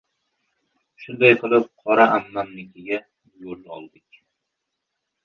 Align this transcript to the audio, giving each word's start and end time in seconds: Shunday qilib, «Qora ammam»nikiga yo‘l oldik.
Shunday 1.01 1.35
qilib, 1.43 1.67
«Qora 1.81 2.07
ammam»nikiga 2.15 2.99
yo‘l 3.45 3.63
oldik. 3.77 4.19